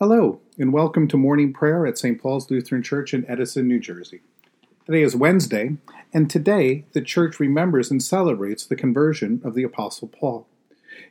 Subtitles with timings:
[0.00, 2.22] Hello, and welcome to morning prayer at St.
[2.22, 4.20] Paul's Lutheran Church in Edison, New Jersey.
[4.86, 5.76] Today is Wednesday,
[6.14, 10.46] and today the church remembers and celebrates the conversion of the Apostle Paul.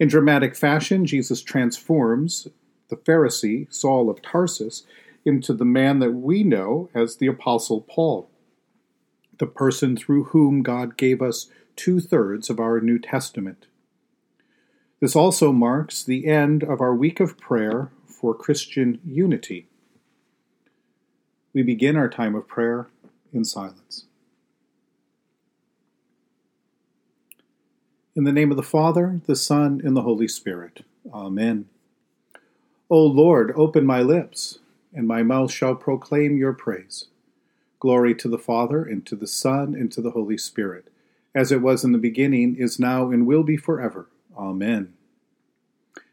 [0.00, 2.48] In dramatic fashion, Jesus transforms
[2.88, 4.82] the Pharisee, Saul of Tarsus,
[5.24, 8.28] into the man that we know as the Apostle Paul,
[9.38, 11.46] the person through whom God gave us
[11.76, 13.66] two thirds of our New Testament.
[14.98, 19.66] This also marks the end of our week of prayer for Christian unity.
[21.52, 22.86] We begin our time of prayer
[23.32, 24.04] in silence.
[28.14, 30.84] In the name of the Father, the Son, and the Holy Spirit.
[31.12, 31.66] Amen.
[32.88, 34.60] O Lord, open my lips,
[34.94, 37.06] and my mouth shall proclaim your praise.
[37.80, 40.86] Glory to the Father, and to the Son, and to the Holy Spirit,
[41.34, 44.06] as it was in the beginning, is now, and will be forever.
[44.38, 44.92] Amen.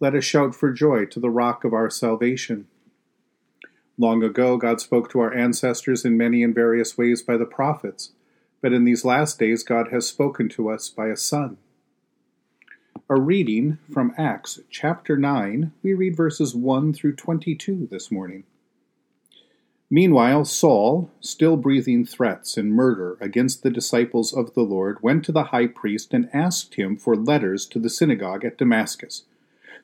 [0.00, 2.66] Let us shout for joy to the rock of our salvation.
[3.96, 8.10] Long ago, God spoke to our ancestors in many and various ways by the prophets,
[8.60, 11.58] but in these last days, God has spoken to us by a Son.
[13.08, 18.42] A reading from Acts chapter 9, we read verses 1 through 22 this morning.
[19.88, 25.32] Meanwhile, Saul, still breathing threats and murder against the disciples of the Lord, went to
[25.32, 29.22] the high priest and asked him for letters to the synagogue at Damascus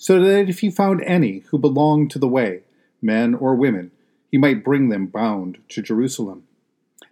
[0.01, 2.63] so that if he found any who belonged to the way,
[3.03, 3.91] men or women,
[4.31, 6.45] he might bring them bound to Jerusalem.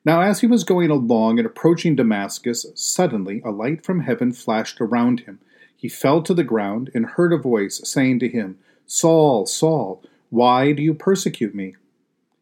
[0.06, 4.80] Now, as he was going along and approaching Damascus, suddenly a light from heaven flashed
[4.80, 5.38] around him.
[5.76, 10.72] He fell to the ground and heard a voice saying to him, Saul, Saul, why
[10.72, 11.76] do you persecute me?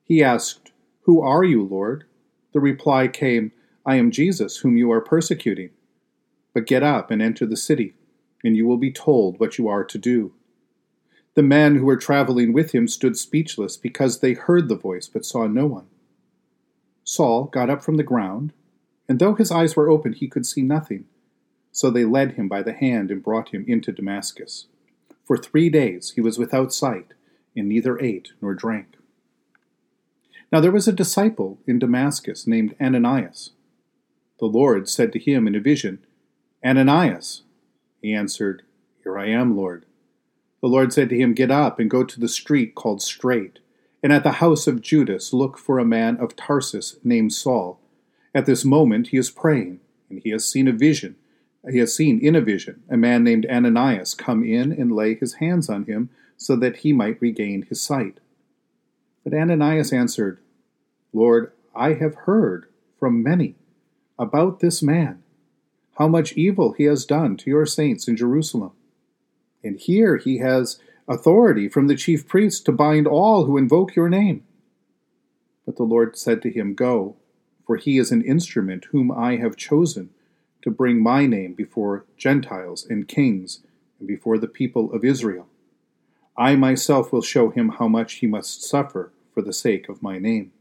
[0.05, 0.71] He asked,
[1.03, 2.05] Who are you, Lord?
[2.53, 3.51] The reply came,
[3.85, 5.71] I am Jesus, whom you are persecuting.
[6.55, 7.95] But get up and enter the city,
[8.47, 10.33] and you will be told what you are to do.
[11.35, 15.25] The men who were traveling with him stood speechless because they heard the voice but
[15.25, 15.89] saw no one.
[17.03, 18.53] Saul got up from the ground,
[19.09, 21.07] and though his eyes were open, he could see nothing.
[21.73, 24.67] So they led him by the hand and brought him into Damascus.
[25.25, 27.15] For three days he was without sight,
[27.57, 28.97] and neither ate nor drank.
[30.53, 33.51] Now there was a disciple in Damascus named Ananias.
[34.39, 36.07] The Lord said to him in a vision,
[36.65, 37.43] Ananias.
[38.07, 38.63] He answered,
[39.03, 39.85] Here I am, Lord.
[40.61, 43.59] The Lord said to him, Get up and go to the street called Straight,
[44.01, 47.81] and at the house of Judas look for a man of Tarsus named Saul.
[48.33, 51.17] At this moment he is praying, and he has seen a vision.
[51.69, 55.35] He has seen in a vision a man named Ananias come in and lay his
[55.43, 58.21] hands on him so that he might regain his sight.
[59.25, 60.39] But Ananias answered,
[61.13, 62.67] Lord, I have heard
[63.01, 63.57] from many
[64.17, 65.25] about this man,
[65.99, 68.73] how much evil he has done to your saints in Jerusalem.
[69.65, 74.09] And here he has authority from the chief priests to bind all who invoke your
[74.09, 74.45] name.
[75.65, 77.17] But the Lord said to him, Go,
[77.67, 80.11] for he is an instrument whom I have chosen
[80.63, 83.61] to bring my name before Gentiles and kings
[83.99, 85.49] and before the people of Israel.
[86.37, 90.19] I myself will show him how much he must suffer for the sake of my
[90.19, 90.53] name.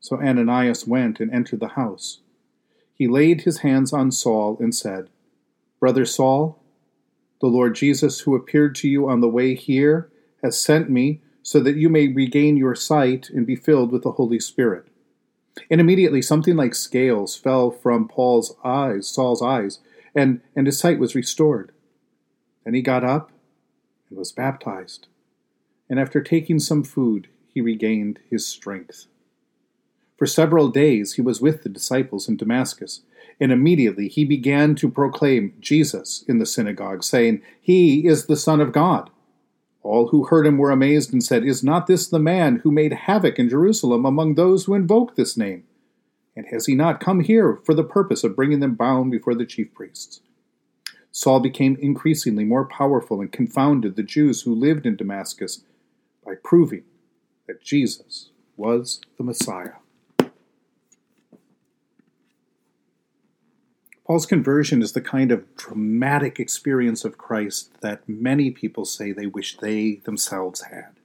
[0.00, 2.18] So Ananias went and entered the house.
[3.02, 5.10] He laid his hands on Saul and said,
[5.80, 6.62] Brother Saul,
[7.40, 10.08] the Lord Jesus, who appeared to you on the way here,
[10.40, 14.12] has sent me so that you may regain your sight and be filled with the
[14.12, 14.86] Holy Spirit.
[15.68, 19.80] And immediately something like scales fell from Paul's eyes, Saul's eyes,
[20.14, 21.72] and, and his sight was restored.
[22.62, 23.32] Then he got up
[24.10, 25.08] and was baptized.
[25.90, 29.06] And after taking some food, he regained his strength.
[30.22, 33.00] For several days he was with the disciples in Damascus
[33.40, 38.60] and immediately he began to proclaim Jesus in the synagogue, saying, He is the Son
[38.60, 39.10] of God.
[39.82, 42.92] All who heard him were amazed and said, Is not this the man who made
[42.92, 45.64] havoc in Jerusalem among those who invoke this name?
[46.36, 49.44] And has he not come here for the purpose of bringing them bound before the
[49.44, 50.20] chief priests?
[51.10, 55.64] Saul became increasingly more powerful and confounded the Jews who lived in Damascus
[56.24, 56.84] by proving
[57.48, 59.81] that Jesus was the Messiah.
[64.12, 69.24] Paul's conversion is the kind of dramatic experience of Christ that many people say they
[69.24, 71.00] wish they themselves had,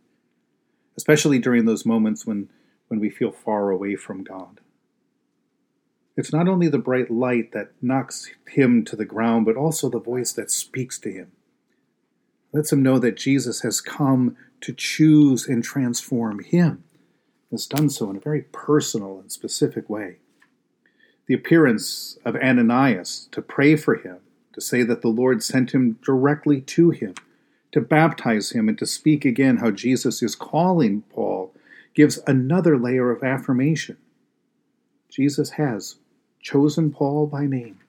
[0.98, 2.50] especially during those moments when,
[2.89, 4.59] when we feel far away from God.
[6.18, 10.01] It's not only the bright light that knocks him to the ground, but also the
[10.01, 11.31] voice that speaks to him.
[12.51, 16.83] Lets him know that Jesus has come to choose and transform him,
[17.51, 20.18] has done so in a very personal and specific way
[21.27, 24.18] the appearance of Ananias to pray for him,
[24.53, 27.13] to say that the Lord sent him directly to him,
[27.74, 31.53] to baptize him, and to speak again how Jesus is calling Paul
[31.94, 33.97] gives another layer of affirmation.
[35.09, 35.95] Jesus has
[36.39, 37.79] chosen Paul by name,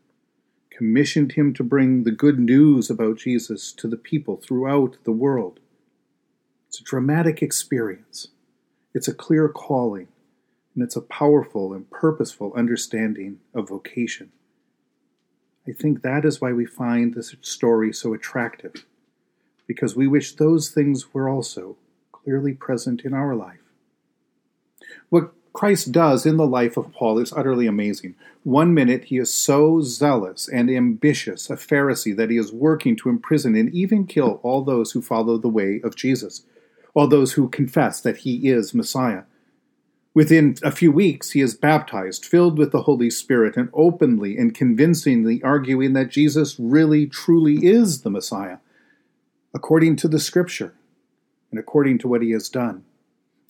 [0.70, 5.60] commissioned him to bring the good news about Jesus to the people throughout the world.
[6.68, 8.28] It's a dramatic experience.
[8.94, 10.08] It's a clear calling
[10.78, 14.30] and it's a powerful and purposeful understanding of vocation.
[15.66, 18.84] I think that is why we find this story so attractive,
[19.66, 21.74] because we wish those things were also
[22.12, 23.58] clearly present in our life.
[25.08, 28.14] What Christ does in the life of Paul is utterly amazing.
[28.44, 33.08] One minute he is so zealous and ambitious, a Pharisee, that he is working to
[33.08, 36.44] imprison and even kill all those who follow the way of Jesus,
[36.94, 39.24] all those who confess that he is Messiah.
[40.14, 44.54] Within a few weeks, he is baptized, filled with the Holy Spirit, and openly and
[44.54, 48.58] convincingly arguing that Jesus really, truly is the Messiah,
[49.54, 50.74] according to the Scripture
[51.50, 52.84] and according to what he has done.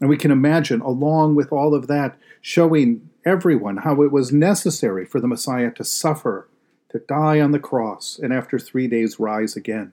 [0.00, 5.04] And we can imagine, along with all of that, showing everyone how it was necessary
[5.04, 6.48] for the Messiah to suffer,
[6.90, 9.92] to die on the cross, and after three days rise again.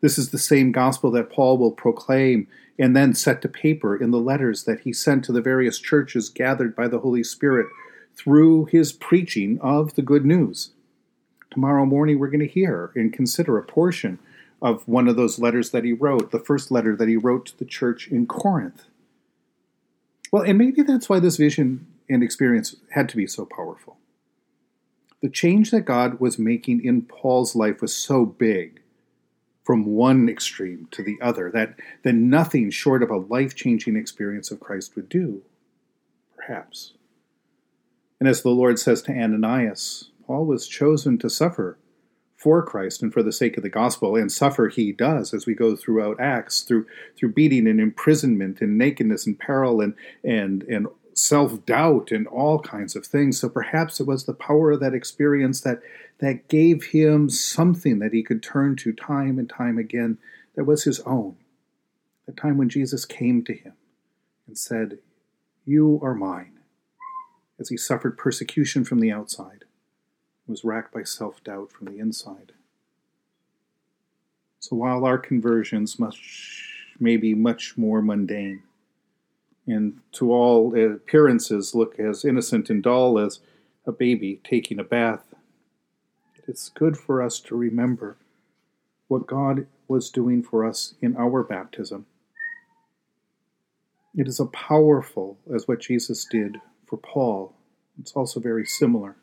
[0.00, 2.48] This is the same gospel that Paul will proclaim
[2.78, 6.28] and then set to paper in the letters that he sent to the various churches
[6.28, 7.66] gathered by the Holy Spirit
[8.14, 10.70] through his preaching of the good news.
[11.50, 14.18] Tomorrow morning, we're going to hear and consider a portion
[14.60, 17.58] of one of those letters that he wrote, the first letter that he wrote to
[17.58, 18.84] the church in Corinth.
[20.32, 23.96] Well, and maybe that's why this vision and experience had to be so powerful.
[25.22, 28.80] The change that God was making in Paul's life was so big
[29.66, 31.74] from one extreme to the other that,
[32.04, 35.42] that nothing short of a life changing experience of Christ would do,
[36.36, 36.92] perhaps.
[38.20, 41.78] And as the Lord says to Ananias, Paul was chosen to suffer
[42.36, 45.54] for Christ and for the sake of the gospel, and suffer he does as we
[45.54, 46.86] go throughout Acts, through
[47.16, 50.86] through beating and imprisonment and nakedness and peril and and and
[51.16, 53.40] self doubt and all kinds of things.
[53.40, 55.80] So perhaps it was the power of that experience that,
[56.18, 60.18] that gave him something that he could turn to time and time again
[60.54, 61.36] that was his own.
[62.26, 63.72] The time when Jesus came to him
[64.46, 64.98] and said,
[65.64, 66.52] You are mine.
[67.58, 69.64] As he suffered persecution from the outside,
[70.46, 72.52] was racked by self doubt from the inside.
[74.58, 76.18] So while our conversions must
[76.98, 78.62] may be much more mundane,
[79.66, 83.40] and to all appearances look as innocent and dull as
[83.86, 85.34] a baby taking a bath.
[86.48, 88.16] It's good for us to remember
[89.08, 92.06] what God was doing for us in our baptism.
[94.14, 97.54] It is as powerful as what Jesus did for Paul.
[97.98, 99.16] It's also very similar.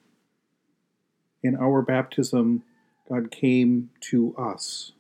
[1.42, 2.64] In our baptism,
[3.10, 4.92] God came to us,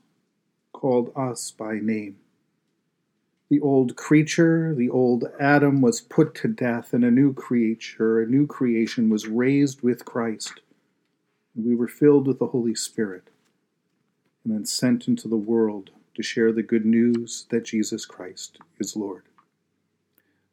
[0.74, 2.18] called us by name.
[3.54, 8.26] The old creature, the old Adam, was put to death, and a new creature, a
[8.26, 10.62] new creation, was raised with Christ.
[11.54, 13.30] And we were filled with the Holy Spirit,
[14.44, 18.96] and then sent into the world to share the good news that Jesus Christ is
[18.96, 19.22] Lord.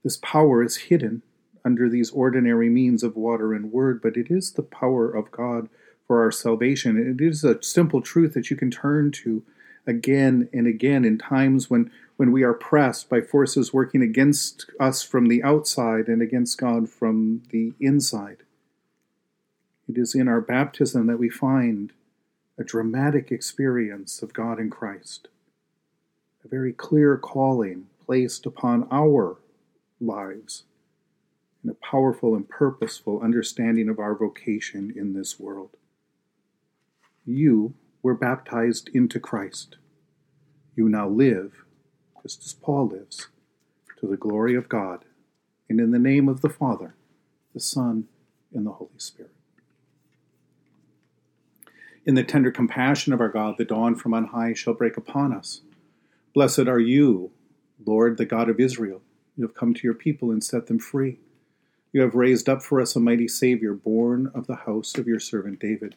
[0.05, 1.23] This power is hidden
[1.65, 5.71] under these ordinary means of water and word, but it is the power of God
[6.07, 6.99] for our salvation.
[6.99, 9.43] It is a simple truth that you can turn to
[9.87, 15.03] again and again in times when when we are pressed by forces working against us
[15.03, 18.43] from the outside and against God from the inside.
[19.89, 21.95] It is in our baptism that we find
[22.59, 25.29] a dramatic experience of God in Christ,
[26.45, 29.39] a very clear calling placed upon our
[29.99, 30.65] lives,
[31.63, 35.71] and a powerful and purposeful understanding of our vocation in this world.
[37.25, 37.73] You
[38.03, 39.77] were baptized into Christ.
[40.77, 41.65] You now live
[42.23, 43.29] just as Paul lives,
[43.99, 45.05] to the glory of God,
[45.69, 46.95] and in the name of the Father,
[47.55, 48.09] the Son,
[48.53, 49.33] and the Holy Spirit.
[52.05, 55.33] In the tender compassion of our God, the dawn from on high shall break upon
[55.33, 55.63] us.
[56.35, 57.31] Blessed are you,
[57.85, 59.03] Lord, the God of Israel.
[59.37, 61.19] You have come to your people and set them free.
[61.93, 65.21] You have raised up for us a mighty Savior, born of the house of your
[65.21, 65.97] servant David.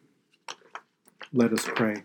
[1.33, 2.03] Let us pray.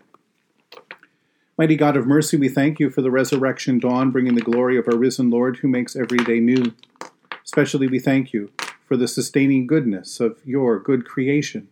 [1.57, 4.87] Mighty God of mercy, we thank you for the resurrection dawn, bringing the glory of
[4.87, 6.73] our risen Lord who makes every day new.
[7.43, 8.51] Especially, we thank you
[8.85, 11.67] for the sustaining goodness of your good creation,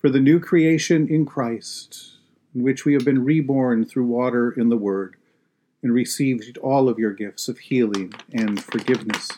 [0.00, 2.14] for the new creation in Christ,
[2.52, 5.14] in which we have been reborn through water in the Word,
[5.84, 9.30] and received all of your gifts of healing and forgiveness.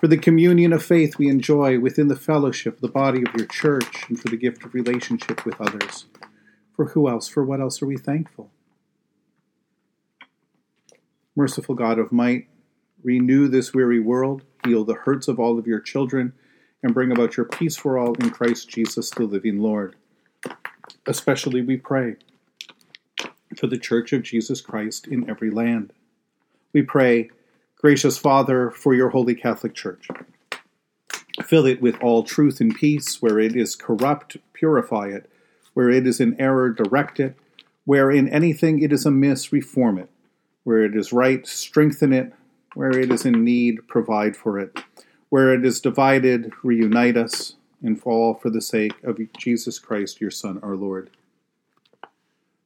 [0.00, 3.46] For the communion of faith we enjoy within the fellowship, of the body of your
[3.48, 6.06] church, and for the gift of relationship with others.
[6.82, 8.50] For who else, for what else are we thankful?
[11.36, 12.48] Merciful God of might,
[13.04, 16.32] renew this weary world, heal the hurts of all of your children,
[16.82, 19.94] and bring about your peace for all in Christ Jesus, the living Lord.
[21.06, 22.16] Especially we pray
[23.56, 25.92] for the Church of Jesus Christ in every land.
[26.72, 27.30] We pray,
[27.76, 30.08] gracious Father, for your holy Catholic Church.
[31.44, 33.22] Fill it with all truth and peace.
[33.22, 35.31] Where it is corrupt, purify it.
[35.74, 37.36] Where it is in error, direct it.
[37.84, 40.08] Where in anything it is amiss, reform it
[40.64, 42.32] where it is right, strengthen it.
[42.74, 44.78] Where it is in need, provide for it.
[45.28, 50.30] Where it is divided, reunite us, and fall for the sake of Jesus Christ, your
[50.30, 51.10] Son, our Lord.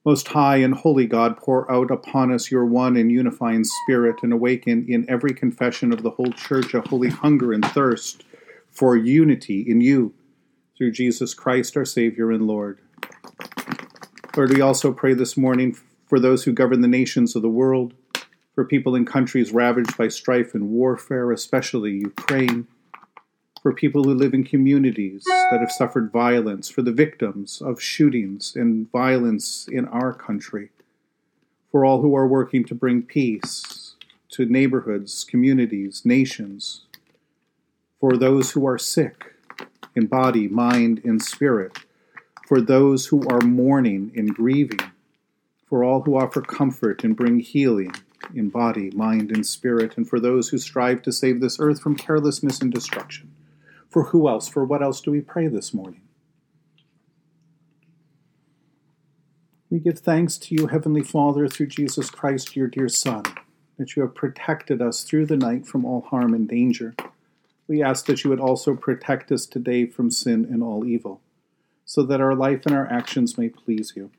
[0.04, 4.32] Most high and holy God, pour out upon us your one and unifying Spirit, and
[4.32, 8.22] awaken in every confession of the whole Church a holy hunger and thirst
[8.70, 10.14] for unity in you,
[10.76, 12.80] through Jesus Christ, our Savior and Lord.
[14.36, 17.94] Lord, we also pray this morning for those who govern the nations of the world,
[18.54, 22.66] for people in countries ravaged by strife and warfare, especially Ukraine,
[23.62, 28.54] for people who live in communities that have suffered violence, for the victims of shootings
[28.54, 30.70] and violence in our country,
[31.70, 33.94] for all who are working to bring peace
[34.28, 36.82] to neighborhoods, communities, nations,
[37.98, 39.32] for those who are sick
[39.94, 41.78] in body, mind, and spirit,
[42.46, 44.78] for those who are mourning and grieving
[45.66, 47.92] for all who offer comfort and bring healing
[48.34, 51.96] in body, mind, and spirit, and for those who strive to save this earth from
[51.96, 53.34] carelessness and destruction.
[53.88, 56.02] For who else, for what else do we pray this morning?
[59.70, 63.24] We give thanks to you, Heavenly Father, through Jesus Christ, your dear Son,
[63.78, 66.94] that you have protected us through the night from all harm and danger.
[67.66, 71.20] We ask that you would also protect us today from sin and all evil,
[71.86, 74.10] so that our life and our actions may please you.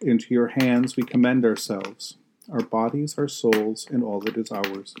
[0.00, 2.16] Into your hands we commend ourselves,
[2.50, 4.94] our bodies, our souls, and all that is ours.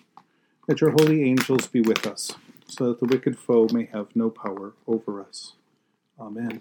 [0.68, 2.32] Let your holy angels be with us,
[2.68, 5.54] so that the wicked foe may have no power over us.
[6.20, 6.60] Amen.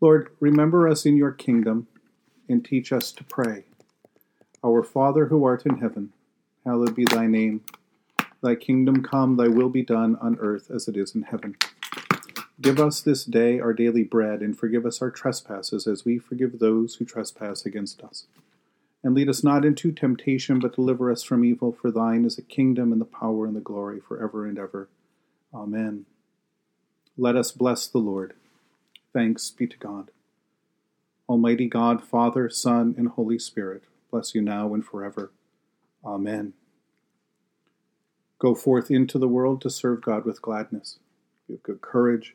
[0.00, 1.88] Lord, remember us in your kingdom
[2.48, 3.64] and teach us to pray.
[4.64, 6.12] Our Father who art in heaven,
[6.64, 7.62] hallowed be thy name.
[8.42, 11.56] Thy kingdom come, thy will be done on earth as it is in heaven.
[12.58, 16.58] Give us this day our daily bread, and forgive us our trespasses, as we forgive
[16.58, 18.26] those who trespass against us.
[19.04, 21.72] And lead us not into temptation, but deliver us from evil.
[21.72, 24.88] For thine is the kingdom, and the power, and the glory, for ever and ever.
[25.52, 26.06] Amen.
[27.18, 28.32] Let us bless the Lord.
[29.12, 30.10] Thanks be to God.
[31.28, 35.30] Almighty God, Father, Son, and Holy Spirit, bless you now and forever.
[36.04, 36.54] Amen.
[38.38, 40.98] Go forth into the world to serve God with gladness.
[41.46, 42.34] Be of good courage